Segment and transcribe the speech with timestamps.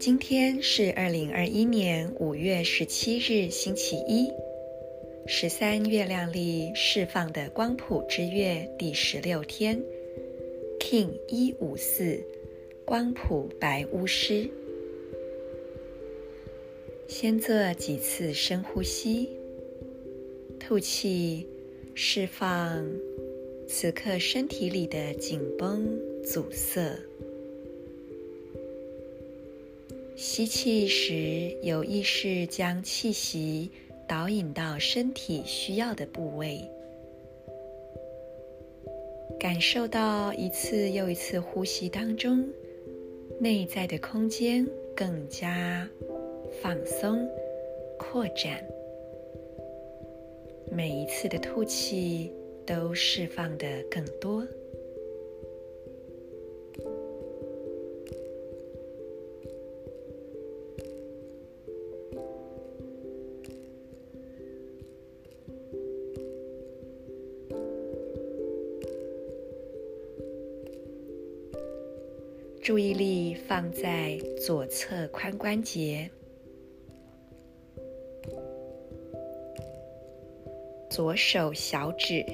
[0.00, 4.30] 今天是二零二一年五月十七日，星期一，
[5.26, 9.82] 十三月亮历释放的光谱之月第十六天
[10.80, 12.18] ，King 一五四，
[12.86, 14.48] 光谱白巫师。
[17.06, 19.28] 先做几次深呼吸，
[20.60, 21.46] 吐气，
[22.00, 22.88] 释放
[23.66, 26.96] 此刻身体里的紧绷阻塞。
[30.14, 33.68] 吸气时，有意识将气息
[34.06, 36.60] 导引到身体需要的部位，
[39.40, 42.48] 感受到一次又一次呼吸当中，
[43.40, 45.88] 内在的空间更加
[46.62, 47.28] 放松、
[47.98, 48.64] 扩展。
[50.70, 52.32] 每一次的吐气
[52.66, 54.46] 都释放的更多。
[72.68, 76.10] 注意力放在左侧髋关节、
[80.90, 82.24] 左手小指、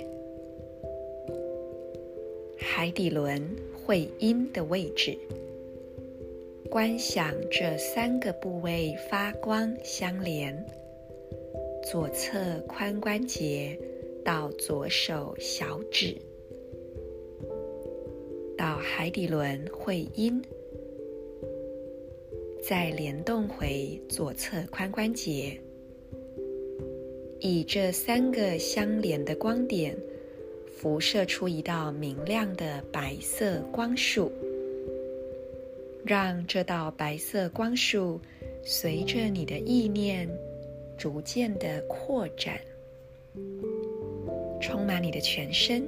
[2.57, 5.19] 海底轮会阴的位置，
[6.71, 10.57] 观想这三个部位发光相连：
[11.83, 12.39] 左侧
[12.69, 13.77] 髋关节
[14.25, 16.17] 到左手小指。
[18.57, 20.41] 到海底轮会阴，
[22.63, 25.61] 再联动回左侧髋关节，
[27.47, 29.95] 以这三个相连的光点，
[30.79, 34.33] 辐射出一道明亮的白色光束，
[36.07, 38.19] 让这道白色光束
[38.65, 40.27] 随着你的意念
[40.97, 42.59] 逐渐的扩展，
[44.59, 45.87] 充满你的全身。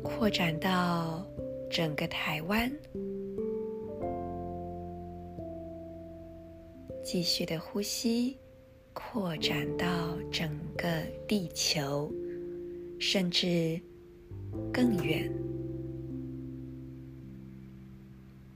[0.00, 1.26] 扩展到
[1.68, 2.70] 整个台湾，
[7.06, 8.36] 继续的呼吸，
[8.92, 10.88] 扩展到整个
[11.28, 12.12] 地球，
[12.98, 13.80] 甚至
[14.72, 15.32] 更远。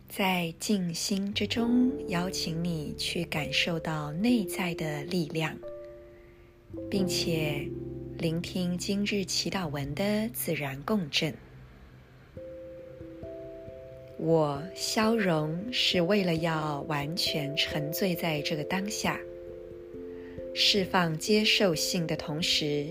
[0.09, 5.57] 在静心之中，邀请你去感受到内在的力量，
[6.91, 7.71] 并且
[8.19, 11.33] 聆听今日祈祷文的自然共振。
[14.23, 19.19] 我消融是为了要完全沉醉在这个当下，
[20.55, 22.85] 释放接受性的同时，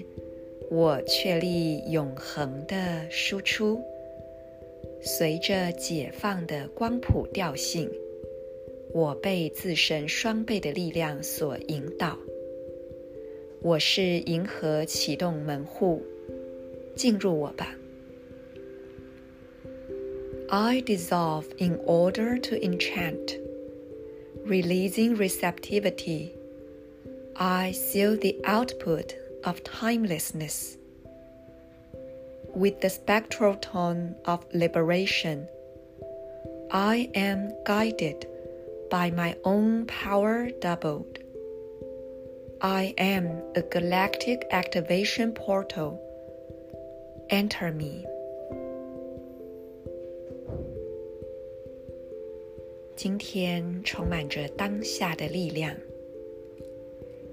[0.72, 3.80] 我确立永恒的输出。
[5.04, 7.88] 随着解放的光谱调性，
[8.92, 12.18] 我被自身双倍的力量所引导。
[13.62, 16.02] 我是银河启动门户，
[16.96, 17.76] 进入我吧。
[20.52, 23.34] I dissolve in order to enchant,
[24.46, 26.34] releasing receptivity.
[27.36, 30.76] I seal the output of timelessness
[32.56, 35.48] with the spectral tone of liberation.
[36.72, 38.26] I am guided
[38.90, 41.20] by my own power doubled.
[42.60, 46.02] I am a galactic activation portal.
[47.30, 48.08] Enter me.
[53.02, 55.74] 今天充满着当下的力量，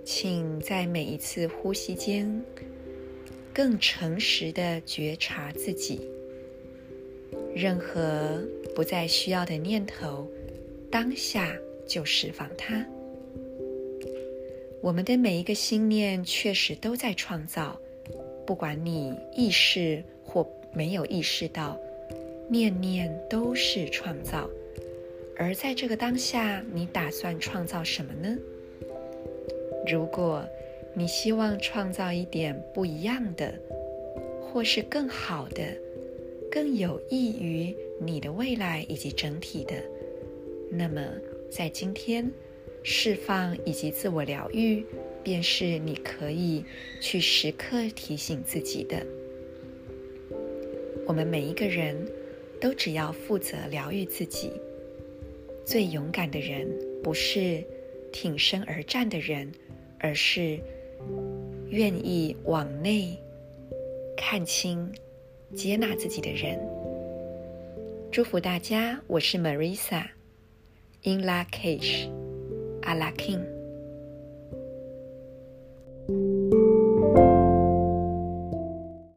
[0.05, 2.41] 请在每一次呼吸间
[3.53, 6.09] 更诚实的觉察自己。
[7.53, 8.41] 任何
[8.77, 10.31] 不再需要的念头，
[10.89, 11.53] 当下
[11.85, 12.87] 就释放它。
[14.81, 17.77] 我们的每一个心念确实都在创造，
[18.47, 21.77] 不管你意识或没有意识到，
[22.49, 24.49] 念念都是创造。
[25.39, 28.37] 而在这个当下，你打算创造什么呢？
[29.87, 30.45] 如果
[30.95, 33.55] 你希望创造一点不一样的，
[34.41, 35.63] 或是更好的、
[36.51, 39.75] 更有益于你的未来以及整体的，
[40.71, 41.01] 那么
[41.51, 42.29] 在今天，
[42.83, 44.85] 释放以及自我疗愈，
[45.23, 46.65] 便是你可以
[47.01, 49.05] 去时刻提醒自己的。
[51.07, 51.95] 我们每一个人
[52.59, 54.51] 都只要负责疗愈自己。
[55.67, 56.65] 最勇敢的人
[57.03, 57.61] 不是
[58.13, 59.51] 挺身而战的人，
[59.99, 60.61] 而是
[61.71, 63.19] 愿意往内
[64.17, 64.89] 看清、
[65.57, 66.57] 接纳自己的人。
[68.13, 70.07] 祝福大家，我是 Marisa。
[71.03, 72.09] In La Cage,
[72.83, 73.45] a la King.